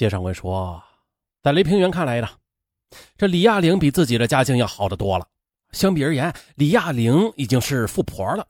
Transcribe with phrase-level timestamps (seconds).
[0.00, 0.82] 接上文说，
[1.42, 2.28] 在雷平原看来呢，
[3.18, 5.28] 这李亚玲比自己的家境要好得多了。
[5.72, 8.48] 相比而言，李亚玲已经是富婆了。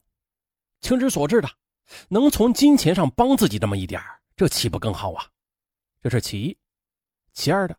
[0.80, 1.50] 情之所至的，
[2.08, 4.00] 能从金钱上帮自己这么一点
[4.36, 5.26] 这岂不更好啊？
[6.00, 6.56] 这是其一。
[7.32, 7.76] 其二的，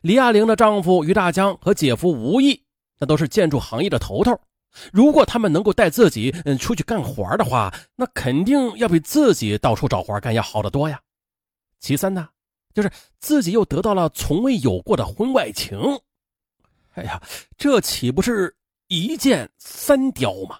[0.00, 2.64] 李亚玲的丈夫于大江和姐夫吴毅，
[2.98, 4.40] 那都是建筑行业的头头。
[4.94, 10.98] 如果他们能够带自己嗯出去干活的话，那肯定要比自己到处找活干要好得多呀。
[11.80, 12.26] 其三呢，
[12.74, 15.78] 就是自己又得到了从未有过的婚外情。
[16.94, 17.22] 哎呀，
[17.56, 18.54] 这岂不是
[18.88, 20.58] 一箭三雕吗？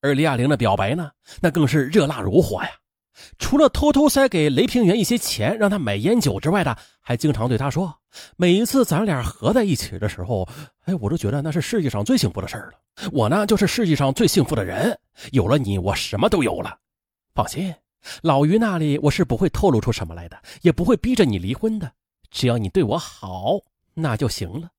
[0.00, 1.10] 而李亚玲的表白呢，
[1.40, 2.70] 那更是热辣如火呀。
[3.38, 7.94] 除了偷偷塞给雷平原一些钱让他买烟酒之外的，还经常对他说
[8.38, 10.48] ：“每一次咱俩合在一起的时候，
[10.86, 12.72] 哎，我都觉得那是世界上最幸福的事了。
[13.12, 14.98] 我呢，就是世界上最幸福的人。
[15.32, 16.78] 有了你，我什么都有了。
[17.34, 17.74] 放心。”
[18.22, 21.92] 老于那里，我是不会透露出什么来的，也不会逼着你离婚的。
[22.30, 23.60] 只要你对我好，
[23.94, 24.70] 那就行了。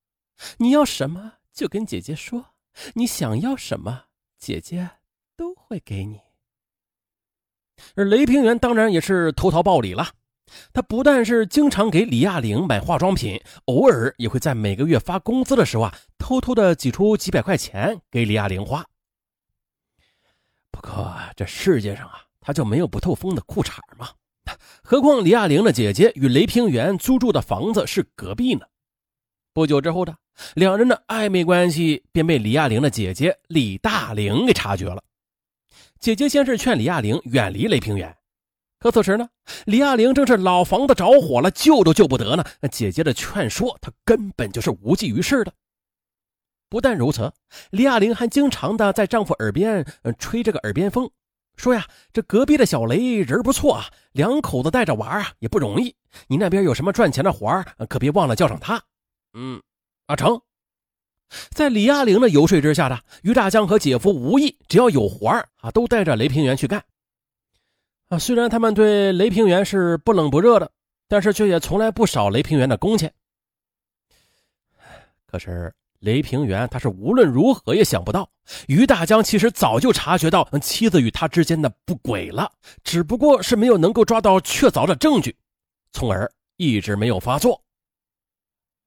[0.57, 2.53] 你要什么就跟姐姐说，
[2.95, 4.05] 你想要什么，
[4.39, 4.89] 姐姐
[5.35, 6.21] 都会给你。
[7.95, 10.13] 而雷平原当然也是投桃报李了，
[10.73, 18.85] 他不但是经常给李亚玲买化妆品，偶尔也会在每个月发工资的时候啊，偷偷的挤出几百块钱给李亚玲花。
[20.71, 22.25] 不过这世界上啊。
[22.41, 24.09] 他就没有不透风的裤衩吗？
[24.83, 28.65] 何况李亚玲的姐姐与雷平原租住的房子是隔壁呢。
[29.53, 30.17] 不久之后的
[30.55, 35.01] 两人的暧昧关系便被李亚玲的姐姐李大玲给察觉了。
[35.99, 38.17] 姐姐先是劝李亚玲远离雷平原，
[38.79, 39.29] 可此时呢，
[39.65, 42.43] 李亚玲正是老房子着火了，救都救不得呢。
[42.71, 45.53] 姐姐的劝说，她根本就是无济于事的。
[46.67, 47.31] 不但如此，
[47.69, 49.85] 李亚玲还经常的在丈夫耳边
[50.17, 51.09] 吹这个耳边风。
[51.55, 55.95] 说呀，这隔壁的小雷人不错啊，两口子带着娃啊也不容易。
[56.27, 58.81] 你那边有什么赚钱的活可别忘了叫上他。
[59.33, 59.61] 嗯，
[60.07, 60.41] 阿成，
[61.51, 65.27] 在李亚玲的游说之下的于大江和姐夫吴毅，只要有活
[65.57, 66.83] 啊，都带着雷平原去干。
[68.09, 70.71] 啊，虽然他们对雷平原是不冷不热的，
[71.07, 73.13] 但是却也从来不少雷平原的工钱。
[75.27, 75.73] 可是。
[76.01, 78.29] 雷平原，他是无论如何也想不到，
[78.67, 82.51] 于大江其实早就察觉到妻子与他之间的不轨了，
[82.83, 85.35] 只不过是没有能够抓到确凿的证据，
[85.91, 87.63] 从而一直没有发作。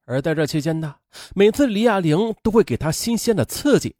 [0.06, 0.96] 而在这期间呢，
[1.36, 3.94] 每次李亚玲都会给他新鲜的刺激，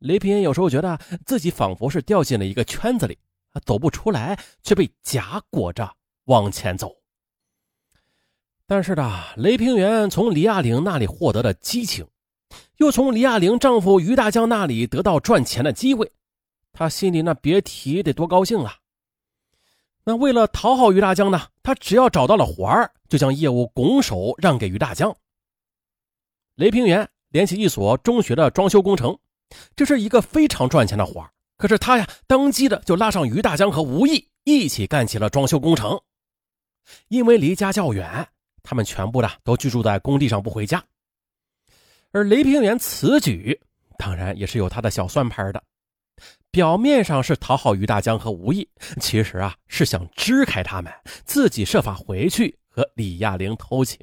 [0.00, 3.16] 雷平原有时候觉得自己仿佛是掉进了一个圈子里，
[3.64, 5.88] 走不出来，却被夹裹着
[6.24, 6.96] 往前走。
[8.66, 12.04] 但是呢，雷平原从李亚玲那里获得的激情。
[12.80, 16.10] 又从李亚玲丈夫于大江那里得到赚钱的机会，
[16.72, 18.74] 她心里那别提得多高兴了！
[20.02, 25.14] 那为了讨好于大江呢，她只要找到了活儿，就将业务拱手让给于大江。
[26.54, 29.16] 雷平原联系一所中学的装修工程，
[29.76, 31.30] 这是一个非常赚钱的活儿。
[31.58, 36.00] 可是他呀，当机的就拉上于大江和吴毅一起干起了装修工程。
[37.08, 38.26] 因为离家较远，
[38.62, 40.82] 他们全部的都居住在工地上不回家。
[42.12, 43.60] 而雷平原此举，
[43.96, 45.62] 当然也是有他的小算盘的。
[46.50, 48.68] 表面上是讨好于大江和吴毅，
[49.00, 50.92] 其实啊是想支开他们，
[51.24, 54.00] 自己设法回去和李亚玲偷情。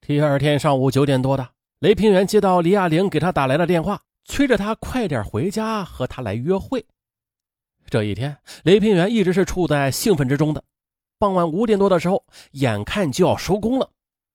[0.00, 1.48] 第二天上午九点多的，
[1.78, 6.84] 雷平原接到李亚玲给他打来的电话，催着他快点回家和他来约会。
[7.88, 10.62] 这一天，雷平原一直是处在兴奋之中的。
[11.18, 13.88] 傍晚五点多的时候，眼看就要收工了，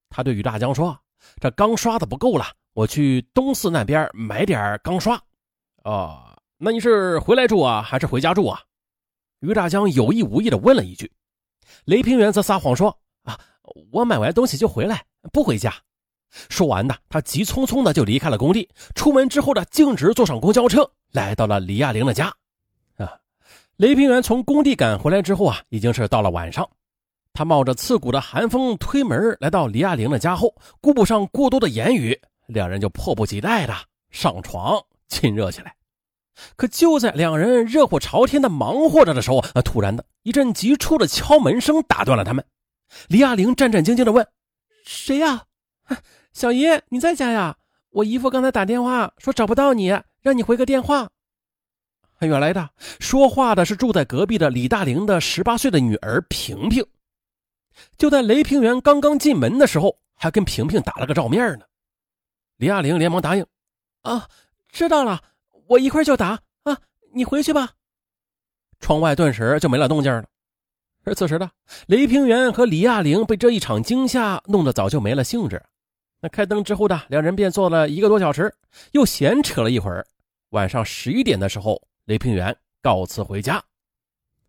[0.09, 0.97] 他对于大江说。
[1.39, 5.21] 这钢刷子不够了，我去东四那边买点钢刷。
[5.83, 8.61] 哦，那你是回来住啊，还是回家住啊？
[9.39, 11.11] 于大江有意无意的问了一句。
[11.85, 13.39] 雷平原则撒谎说：“啊，
[13.91, 15.73] 我买完东西就回来，不回家。”
[16.29, 18.69] 说完呢，他急匆匆的就离开了工地。
[18.93, 22.27] 出门之后呢，径直坐上公交车，来到了李亚玲的家。
[22.97, 23.19] 啊，
[23.77, 26.69] 雷平原从工地赶回来之后啊，已经是到了晚上。
[27.33, 33.73] 他冒着刺骨的寒风推门来到李亚玲的家后，顾不上过多的言语，两人就迫不及待的
[34.09, 35.73] 上床亲热起来。
[36.55, 42.43] 可就在两人热火朝天的忙活着的时候，突然的一阵急促的敲门声打断了他们。
[43.07, 44.27] 李亚玲战战兢兢的问
[44.85, 45.43] ：“谁呀？
[46.33, 47.55] 小姨，你在家呀？
[47.91, 49.89] 我姨夫刚才打电话说找不到你，
[50.21, 51.09] 让你回个电话。”
[52.19, 52.69] 原来的
[52.99, 56.85] 说话的是住在隔壁的李大玲的十八岁的女儿萍萍。
[57.97, 61.65] 就在雷平原刚刚进门的时候，还跟萍萍打了个照面呢。
[62.57, 63.45] 李亚玲连忙答应
[64.03, 64.27] ：“啊，
[64.69, 65.21] 知道了，
[65.67, 66.77] 我一会儿就打啊，
[67.13, 67.71] 你回去吧。”
[68.79, 70.25] 窗外顿时就没了动静了。
[71.03, 71.49] 而此时的，
[71.87, 75.63] 雷平原和李亚玲被这一场惊吓弄得早就没了兴致。
[76.19, 78.53] 那开灯之后呢，两人便坐了一个多小时，
[78.91, 80.05] 又闲扯了一会儿。
[80.49, 83.55] 晚上十一点的时候，雷平原告辞回家。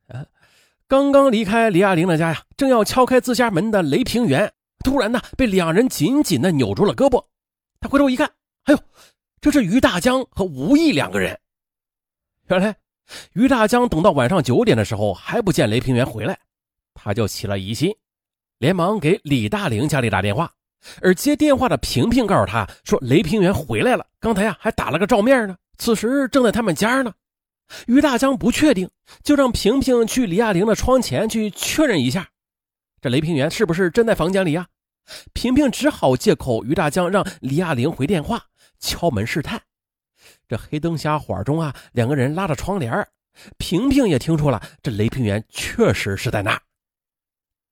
[0.09, 0.27] 啊，
[0.93, 4.53] 刚刚离开李亚玲的家呀，正要敲开自家门的雷平原，
[4.85, 7.25] 突然呢，被两人紧紧的扭住了胳膊。
[7.81, 8.31] 他回头一看，
[8.65, 8.79] 哎呦，
[9.41, 11.41] 这是于大江和吴毅两个人。
[12.49, 12.77] 原来，
[13.33, 16.39] 于大江等到晚上九点的时候还不见雷平原回来，
[16.93, 17.91] 他就起了疑心，
[18.59, 20.53] 连忙给李大玲家里打电话。
[21.01, 27.11] 而接电话的萍萍告诉他说：“雷平原回来了，刚才呀还打了个照面呢，此时正在他们家呢。”
[27.87, 28.89] 于大江不确定，
[29.23, 32.29] 就让萍萍去李亚玲的窗前去确认一下，
[33.01, 34.67] 这雷平原是不是真在房间里呀？
[35.33, 38.41] 萍萍只好借口于大江让李亚玲回电话，
[38.79, 39.61] 敲门试探。
[40.47, 43.07] 这黑灯瞎火中啊，两个人拉着窗帘，
[43.59, 46.63] 萍萍也听出了这雷平原确实是在那儿。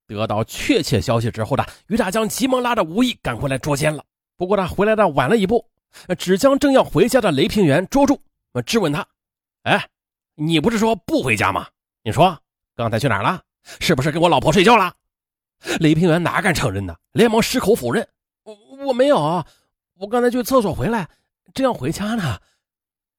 [0.07, 4.05] 得到确切消息之后的于大江急忙拉着吴毅赶回来捉奸了。
[4.37, 5.65] 不过他回来的晚了一步，
[6.19, 8.21] 只将正要回家的雷平原捉住，
[8.67, 9.07] 质问他
[9.63, 9.89] ：“哎，
[10.35, 11.69] 你不是说不回家吗？
[12.03, 12.39] 你说
[12.75, 13.43] 刚才去哪儿了？
[13.79, 14.95] 是不是跟我老婆睡觉了？”
[15.81, 16.97] 雷平原哪敢承认呢？
[17.13, 18.07] 连忙矢口否认
[18.45, 18.55] ：“我
[18.87, 19.45] 我没有，
[19.99, 21.07] 我刚才去厕所回来，
[21.53, 22.41] 正要回家呢。”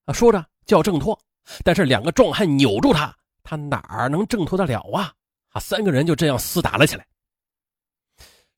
[0.06, 1.20] 啊，说着就要挣脱，
[1.64, 5.14] 但是两个壮汉扭住他，他哪儿能挣脱得了啊？
[5.50, 7.06] 啊，三个人就这样厮打了起来。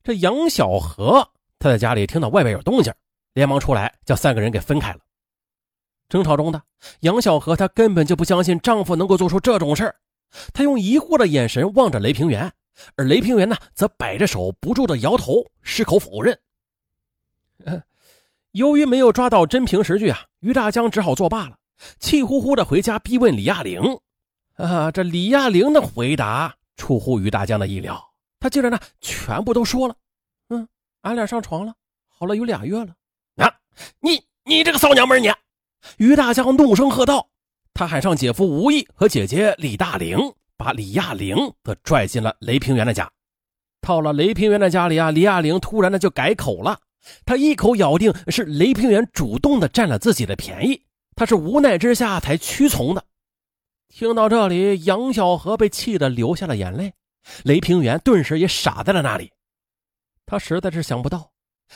[0.02, 2.90] 这杨小河他在家里听到外边有动静，
[3.34, 5.00] 连忙出来将三个人给分开了。
[6.14, 6.62] 争吵中的
[7.00, 9.96] 杨小荷，她根本就不相信丈夫能够做出这种事儿，
[10.52, 12.52] 她用疑惑的眼神望着雷平原，
[12.94, 16.38] 而雷平原呢，则摆着手不住的摇头，矢口否认。
[18.52, 21.58] 由于没有抓到真凭实据啊，于大江只好作罢了，
[21.98, 23.82] 气呼呼的回家逼问李亚玲。
[24.54, 26.54] 啊，这李亚玲的回答。
[26.76, 28.00] 出乎于大江的意料，
[28.38, 29.96] 他竟然呢全部都说了。
[30.48, 30.68] 嗯，
[31.02, 31.74] 俺俩上床了，
[32.08, 32.94] 好了有俩月了。
[33.36, 33.52] 啊，
[33.98, 35.28] 你你这个骚娘们你！
[35.98, 37.28] 于大江怒声喝道，
[37.72, 40.18] 他喊上姐夫吴毅和姐姐李大玲，
[40.56, 43.10] 把李亚玲则拽进了雷平原的家。
[43.80, 46.78] 到了雷平原的家里啊，李亚玲突然的就改口了，
[47.26, 50.80] 他一口咬定是雷平原主动的占了自己的便宜，
[51.14, 53.04] 他是无奈之下才屈从的。
[53.88, 56.94] 听到这里，杨小河被气得流下了眼泪，
[57.44, 59.30] 雷平原顿时也傻在了那里。
[60.24, 61.30] 他实在是想不到，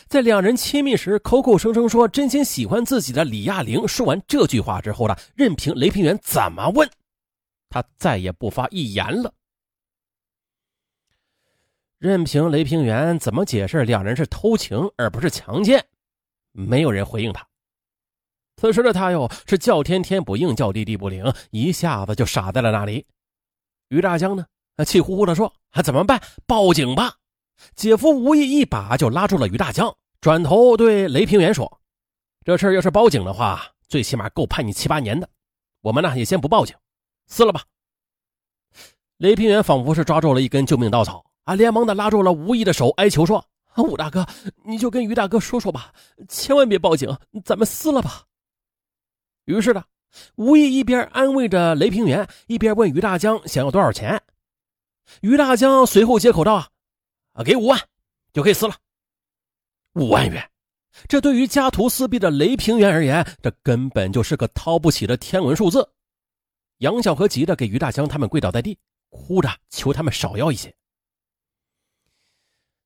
[0.06, 6.88] 在两人亲密时口口声声说真心喜欢自己的李亚玲，说完这句话之后呢，任凭雷平原怎么问，
[7.68, 9.32] 他再也不发一言了。
[11.98, 15.84] 任凭雷平原怎么解释两人是偷情而不是强奸，
[16.52, 17.44] 没有人回应他。
[18.56, 23.04] 此时的他哟，是叫天天不应，叫地地不灵，一下子就傻在了那里。
[23.88, 24.46] 于大江呢，
[24.86, 25.52] 气呼呼地说
[25.84, 26.20] ：“怎么办？
[26.46, 27.14] 报警吧！”
[27.74, 31.80] 姐夫吴意一把就拉住了于大江，转头对雷平原说
[32.44, 35.28] ：“这事要是报警的话，最起码够判你七八年的。
[35.80, 36.76] 我们呢，也先不报警，
[37.26, 37.62] 撕了吧。”
[39.18, 43.44] 雷平原仿佛是抓住了一根救命稻草啊，连忙的拉住了吴意的手，哀求说
[43.74, 44.24] ：“啊武大哥，
[44.64, 45.92] 你就跟于大哥说说吧，
[46.28, 48.24] 千万别报警，咱们撕了吧。”
[49.46, 49.82] 于是呢，
[50.36, 54.22] 吴毅一边安慰着雷平原，一边问于大江想要多少钱。
[55.22, 56.68] 于大江随后接口道
[57.44, 57.80] ：“给五万
[58.32, 58.74] 就可以撕了。
[59.94, 60.48] 五万元，
[61.08, 65.88] 这对于家徒四壁的雷平原而言，这根本就是个掏不起的天文数字。”
[66.78, 68.78] 杨小河急得给于大江他们跪倒在地，
[69.08, 70.72] 哭着求他们少要一些。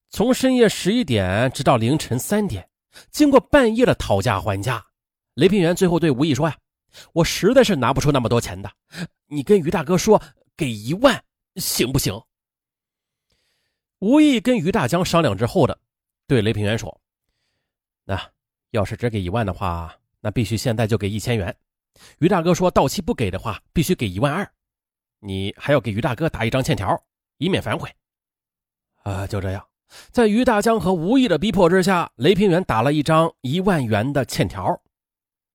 [0.08, 2.66] 从深夜十一点直到凌晨三点，
[3.10, 4.82] 经过半夜的讨价还价。
[5.34, 6.56] 雷平原最后对吴毅说：“呀，
[7.12, 8.70] 我实在是拿不出那么多钱的，
[9.26, 10.22] 你跟于大哥说
[10.56, 11.22] 给一万
[11.56, 12.18] 行不行？”
[14.02, 15.78] 吴毅跟于大江商量之后的，
[16.26, 17.00] 对雷平原说
[18.04, 18.20] ：“那
[18.72, 21.56] 要是只给一万的话，那必须现在就给一千元。
[22.18, 24.44] 于大哥说到期不给的话，必须给一万二。
[25.20, 27.00] 你还要给于大哥打一张欠条，
[27.38, 27.88] 以免反悔。”
[29.04, 29.64] 啊，就这样，
[30.10, 34.82] 在于大江和吴毅的逼迫之下，雷平原打了一张一万元的欠条。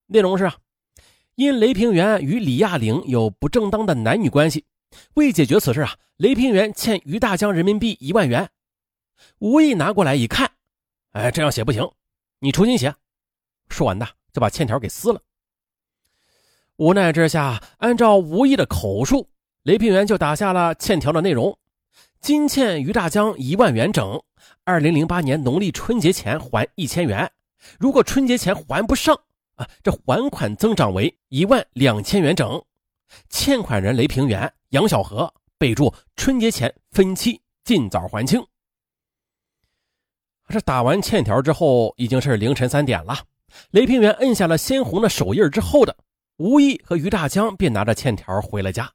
[0.06, 0.50] 内容是，
[1.36, 4.64] 因雷平原与李亚玲有不正当的男女关系，
[5.16, 8.50] 为解决此事啊，雷平原欠于大江人民币一万元。
[9.40, 10.52] 吴毅拿过来一看，
[11.12, 11.90] 哎，这样写不行，
[12.40, 12.94] 你重新写。
[13.70, 15.22] 说完呢，就把欠条给撕了。
[16.78, 19.30] 无奈之下，按照吴毅的口述，
[19.64, 21.58] 雷平原就打下了欠条的内容：
[22.22, 24.22] 今欠于大江一万元整，
[24.64, 27.32] 二零零八年农历春节前还一千元，
[27.80, 29.20] 如果春节前还不上。
[29.56, 32.64] 啊，这还款增长为一万两千元整，
[33.30, 38.46] 欠款人雷平原、杨小河备注春节前分期尽早还清。
[40.50, 43.18] 这打完欠条之后，已经是凌晨三点了。
[43.72, 45.96] 雷平原摁下了鲜红的手印之后的
[46.38, 48.92] 吴毅和于大江便拿着欠条回了家。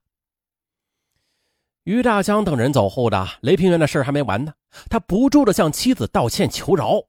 [1.85, 4.55] 于大江等人走后的雷平原的事还没完呢，
[4.89, 7.03] 他不住的向妻子道歉求饶。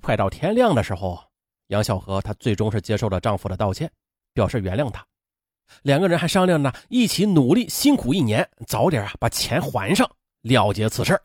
[0.00, 1.18] 快到天亮的时候，
[1.68, 3.90] 杨小河她最终是接受了丈夫的道歉，
[4.32, 5.04] 表示原谅他。
[5.82, 10.10] 两个人还商量呢，一起努力辛苦一年，早点啊把钱还上，
[10.42, 11.20] 了结此事。